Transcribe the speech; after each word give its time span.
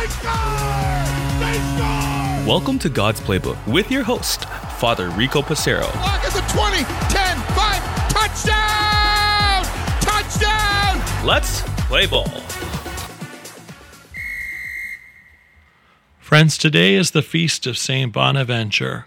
They 0.00 0.06
score! 0.06 0.32
They 1.40 1.58
score! 1.76 2.48
Welcome 2.48 2.78
to 2.78 2.88
God's 2.88 3.20
Playbook 3.20 3.58
with 3.66 3.90
your 3.90 4.02
host, 4.02 4.46
Father 4.78 5.10
Rico 5.10 5.42
Passero. 5.42 5.94
Lock 5.96 6.24
at 6.24 6.32
the 6.32 6.40
20, 6.54 6.84
10, 7.12 7.36
5, 7.36 8.08
touchdown! 8.08 9.62
Touchdown! 10.00 11.26
Let's 11.26 11.60
play 11.86 12.06
ball. 12.06 12.30
Friends, 16.18 16.56
today 16.56 16.94
is 16.94 17.10
the 17.10 17.20
feast 17.20 17.66
of 17.66 17.76
St. 17.76 18.10
Bonaventure. 18.10 19.04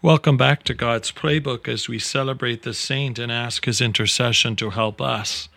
Welcome 0.00 0.38
back 0.38 0.62
to 0.62 0.72
God's 0.72 1.12
Playbook 1.12 1.68
as 1.68 1.86
we 1.86 1.98
celebrate 1.98 2.62
the 2.62 2.72
saint 2.72 3.18
and 3.18 3.30
ask 3.30 3.66
his 3.66 3.82
intercession 3.82 4.56
to 4.56 4.70
help 4.70 5.02
us. 5.02 5.50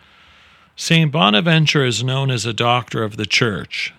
St. 0.76 1.10
Bonaventure 1.10 1.86
is 1.86 2.04
known 2.04 2.30
as 2.30 2.44
a 2.44 2.52
doctor 2.52 3.02
of 3.02 3.16
the 3.16 3.24
church. 3.24 3.94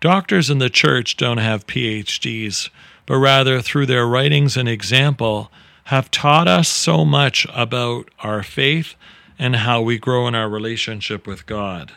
Doctors 0.00 0.48
in 0.50 0.58
the 0.58 0.70
church 0.70 1.16
don't 1.16 1.38
have 1.38 1.66
PhDs, 1.66 2.70
but 3.06 3.18
rather, 3.18 3.60
through 3.60 3.86
their 3.86 4.06
writings 4.06 4.56
and 4.56 4.68
example, 4.68 5.50
have 5.84 6.10
taught 6.10 6.48
us 6.48 6.68
so 6.68 7.04
much 7.04 7.46
about 7.54 8.10
our 8.20 8.42
faith 8.42 8.94
and 9.38 9.56
how 9.56 9.80
we 9.82 9.98
grow 9.98 10.26
in 10.26 10.34
our 10.34 10.48
relationship 10.48 11.26
with 11.26 11.46
God. 11.46 11.92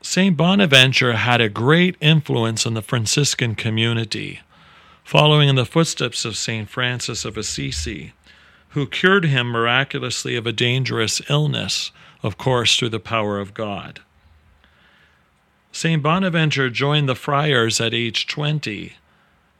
St. 0.00 0.36
Bonaventure 0.36 1.14
had 1.14 1.40
a 1.40 1.48
great 1.48 1.96
influence 2.00 2.66
on 2.66 2.74
the 2.74 2.82
Franciscan 2.82 3.54
community, 3.54 4.40
following 5.02 5.48
in 5.48 5.56
the 5.56 5.66
footsteps 5.66 6.24
of 6.24 6.36
St. 6.36 6.68
Francis 6.68 7.24
of 7.24 7.36
Assisi 7.36 8.12
who 8.76 8.86
cured 8.86 9.24
him 9.24 9.46
miraculously 9.46 10.36
of 10.36 10.46
a 10.46 10.52
dangerous 10.52 11.22
illness, 11.30 11.92
of 12.22 12.36
course, 12.36 12.76
through 12.76 12.90
the 12.90 13.00
power 13.00 13.40
of 13.40 13.54
God. 13.54 14.02
St. 15.76 16.02
Bonaventure 16.02 16.70
joined 16.70 17.06
the 17.06 17.14
friars 17.14 17.82
at 17.82 17.92
age 17.92 18.26
20 18.26 18.94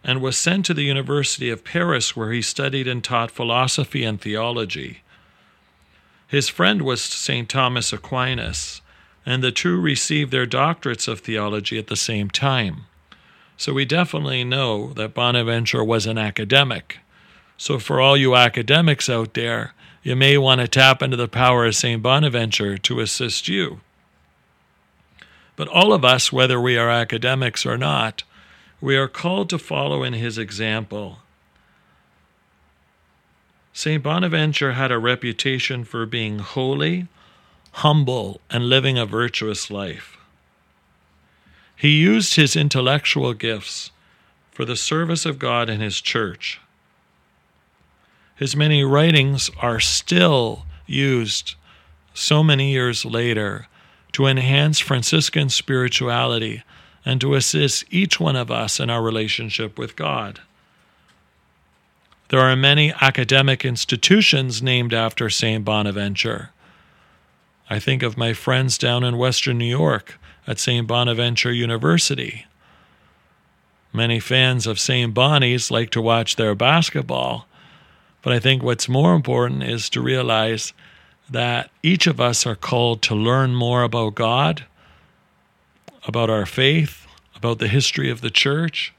and 0.03 0.23
was 0.23 0.39
sent 0.39 0.65
to 0.65 0.73
the 0.73 0.85
University 0.85 1.51
of 1.51 1.63
Paris, 1.63 2.17
where 2.17 2.33
he 2.33 2.41
studied 2.41 2.89
and 2.89 3.05
taught 3.05 3.31
philosophy 3.31 4.03
and 4.03 4.19
theology. 4.19 5.03
His 6.27 6.49
friend 6.49 6.81
was 6.81 7.03
St. 7.03 7.51
Thomas 7.51 7.93
Aquinas, 7.93 8.81
and 9.27 9.45
the 9.45 9.53
two 9.53 9.79
received 9.79 10.33
their 10.33 10.47
doctorates 10.47 11.07
of 11.07 11.21
theology 11.21 11.79
at 11.79 11.89
the 11.89 11.97
same 11.97 12.31
time. 12.31 12.87
So 13.59 13.75
we 13.75 13.85
definitely 13.85 14.43
know 14.43 14.95
that 14.95 15.13
Bonaventure 15.13 15.85
was 15.85 16.07
an 16.07 16.17
academic. 16.17 17.01
So, 17.59 17.79
for 17.79 18.01
all 18.01 18.17
you 18.17 18.35
academics 18.35 19.11
out 19.11 19.35
there, 19.35 19.75
you 20.03 20.17
may 20.17 20.39
want 20.39 20.63
to 20.63 20.69
tap 20.69 21.03
into 21.03 21.19
the 21.19 21.29
power 21.29 21.67
of 21.67 21.75
St. 21.77 22.03
Bonaventure 22.03 22.79
to 22.79 23.01
assist 23.01 23.49
you. 23.49 23.81
But 25.57 25.69
all 25.69 25.93
of 25.93 26.05
us, 26.05 26.31
whether 26.31 26.61
we 26.61 26.77
are 26.77 26.91
academics 26.91 27.65
or 27.65 27.79
not, 27.79 28.23
we 28.81 28.97
are 28.97 29.09
called 29.09 29.49
to 29.51 29.59
follow 29.59 30.03
in 30.03 30.13
his 30.13 30.37
example. 30.37 31.19
St. 33.73 34.03
Bonaventure 34.03 34.73
had 34.73 34.93
a 34.93 34.99
reputation 34.99 35.85
for 35.85 36.07
being 36.07 36.39
holy, 36.39 37.09
humble, 37.73 38.41
and 38.51 38.69
living 38.69 38.99
a 38.99 39.07
virtuous 39.07 39.71
life. 39.71 40.17
He 41.75 41.91
used 41.91 42.37
his 42.37 42.57
intellectual 42.57 43.35
gifts 43.35 43.91
for 44.51 44.65
the 44.65 44.77
service 44.77 45.27
of 45.27 45.39
God 45.39 45.69
and 45.69 45.83
his 45.83 46.01
church. 46.01 46.61
His 48.35 48.57
many 48.57 48.83
writings 48.83 49.51
are 49.61 49.81
still 49.81 50.65
used 50.87 51.55
so 52.15 52.43
many 52.43 52.73
years 52.73 53.05
later 53.05 53.69
to 54.17 54.25
enhance 54.25 54.79
Franciscan 54.79 55.51
spirituality 55.51 56.63
and 57.05 57.21
to 57.21 57.35
assist 57.35 57.85
each 57.91 58.19
one 58.19 58.35
of 58.35 58.51
us 58.51 58.81
in 58.81 58.89
our 58.89 59.03
relationship 59.03 59.79
with 59.79 59.95
God. 59.95 60.41
There 62.31 62.41
are 62.41 62.57
many 62.57 62.95
academic 62.99 63.63
institutions 63.63 64.63
named 64.63 64.95
after 64.95 65.29
St. 65.29 65.63
Bonaventure. 65.67 66.49
I 67.69 67.79
think 67.79 68.03
of 68.03 68.17
my 68.17 68.33
friends 68.33 68.79
down 68.79 69.05
in 69.05 69.19
Western 69.19 69.59
New 69.59 69.67
York 69.67 70.19
at 70.47 70.59
St. 70.59 70.87
Bonaventure 70.87 71.53
University. 71.53 72.47
Many 73.93 74.19
fans 74.19 74.67
of 74.67 74.81
St. 74.81 75.13
Bonnie's 75.13 75.71
like 75.71 75.91
to 75.91 76.01
watch 76.01 76.37
their 76.37 76.55
basketball 76.55 77.47
but 78.27 78.33
I 78.33 78.41
think 78.41 78.61
what's 78.61 78.89
more 78.89 79.15
important 79.15 79.63
is 79.63 79.89
to 79.91 80.01
realize 80.01 80.73
that 81.29 81.71
each 81.83 82.07
of 82.07 82.21
us 82.21 82.47
are 82.47 82.55
called 82.55 83.03
to 83.03 83.15
learn 83.15 83.55
more 83.55 83.83
about 83.83 84.15
God, 84.15 84.65
about 86.07 86.31
our 86.31 86.47
faith, 86.47 87.07
about 87.35 87.59
the 87.59 87.69
history 87.69 88.11
of 88.11 88.21
the 88.21 88.31
church, 88.31 88.93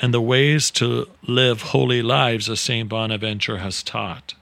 and 0.00 0.12
the 0.12 0.20
ways 0.20 0.70
to 0.72 1.08
live 1.22 1.62
holy 1.62 2.02
lives 2.02 2.48
as 2.48 2.60
St. 2.60 2.88
Bonaventure 2.88 3.58
has 3.58 3.82
taught. 3.82 4.34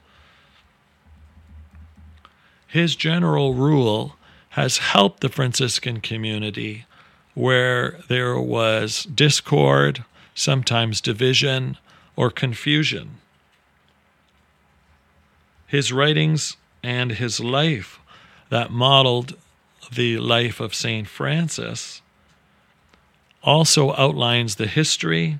His 2.67 2.95
general 2.95 3.53
rule 3.53 4.15
has 4.51 4.77
helped 4.79 5.19
the 5.19 5.29
Franciscan 5.29 5.99
community 6.01 6.85
where 7.33 7.99
there 8.07 8.39
was 8.39 9.03
discord, 9.03 10.03
sometimes 10.33 11.01
division, 11.01 11.77
or 12.15 12.29
confusion 12.29 13.17
his 15.73 15.91
writings 15.91 16.55
and 16.83 17.13
his 17.13 17.39
life 17.39 17.99
that 18.49 18.71
modeled 18.71 19.35
the 19.91 20.17
life 20.17 20.59
of 20.59 20.75
St. 20.75 21.07
Francis 21.07 22.01
also 23.41 23.93
outlines 23.95 24.55
the 24.55 24.67
history, 24.67 25.39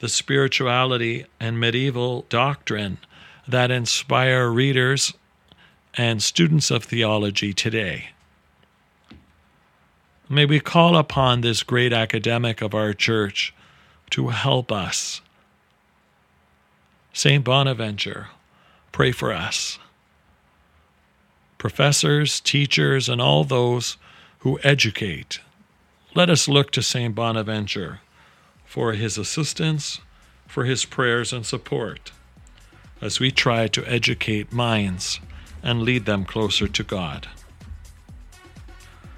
the 0.00 0.08
spirituality, 0.08 1.26
and 1.38 1.58
medieval 1.58 2.26
doctrine 2.28 2.98
that 3.46 3.70
inspire 3.70 4.48
readers 4.48 5.12
and 5.94 6.22
students 6.22 6.70
of 6.70 6.84
theology 6.84 7.52
today. 7.52 8.10
May 10.28 10.46
we 10.46 10.58
call 10.58 10.96
upon 10.96 11.42
this 11.42 11.62
great 11.62 11.92
academic 11.92 12.60
of 12.62 12.74
our 12.74 12.92
church 12.92 13.54
to 14.10 14.28
help 14.28 14.72
us. 14.72 15.20
St. 17.12 17.44
Bonaventure, 17.44 18.28
pray 18.90 19.12
for 19.12 19.32
us. 19.32 19.78
Professors, 21.64 22.40
teachers, 22.40 23.08
and 23.08 23.22
all 23.22 23.42
those 23.42 23.96
who 24.40 24.60
educate, 24.62 25.40
let 26.14 26.28
us 26.28 26.46
look 26.46 26.70
to 26.70 26.82
St. 26.82 27.14
Bonaventure 27.14 28.00
for 28.66 28.92
his 28.92 29.16
assistance, 29.16 30.02
for 30.46 30.66
his 30.66 30.84
prayers 30.84 31.32
and 31.32 31.46
support 31.46 32.12
as 33.00 33.18
we 33.18 33.30
try 33.30 33.66
to 33.66 33.82
educate 33.90 34.52
minds 34.52 35.20
and 35.62 35.80
lead 35.80 36.04
them 36.04 36.26
closer 36.26 36.68
to 36.68 36.82
God. 36.82 37.28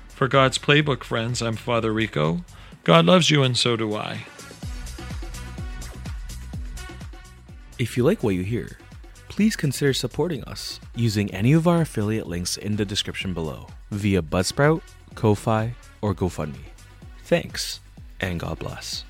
For 0.07 0.29
God's 0.29 0.57
Playbook 0.57 1.03
friends, 1.03 1.43
I'm 1.43 1.57
Father 1.57 1.93
Rico. 1.93 2.45
God 2.85 3.07
loves 3.07 3.29
you, 3.29 3.43
and 3.43 3.57
so 3.57 3.75
do 3.75 3.97
I. 3.97 4.25
If 7.77 7.97
you 7.97 8.05
like 8.05 8.23
what 8.23 8.37
you 8.37 8.45
hear, 8.45 8.79
please 9.37 9.55
consider 9.55 9.93
supporting 9.93 10.43
us 10.45 10.81
using 10.95 11.33
any 11.33 11.53
of 11.53 11.69
our 11.69 11.83
affiliate 11.83 12.27
links 12.27 12.57
in 12.57 12.75
the 12.75 12.85
description 12.87 13.35
below 13.35 13.67
via 13.91 14.23
Buzzsprout, 14.23 14.81
Ko-Fi, 15.15 15.75
or 16.01 16.15
GoFundMe. 16.15 16.73
Thanks, 17.25 17.81
and 18.21 18.41
God 18.41 18.59
bless. 18.59 19.05